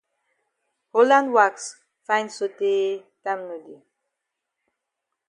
[0.95, 1.53] Holland wax
[2.07, 2.81] fine sotay
[3.23, 3.79] time no dey.